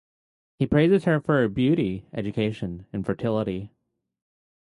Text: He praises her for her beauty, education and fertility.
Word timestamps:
He 0.57 0.65
praises 0.65 1.03
her 1.03 1.21
for 1.21 1.41
her 1.41 1.47
beauty, 1.47 2.07
education 2.11 2.87
and 2.91 3.05
fertility. 3.05 3.69